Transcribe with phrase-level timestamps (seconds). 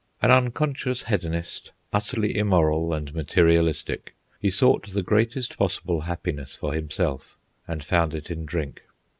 [0.19, 7.37] An unconscious hedonist, utterly unmoral and materialistic, he sought the greatest possible happiness for himself,
[7.67, 8.81] and found it in drink.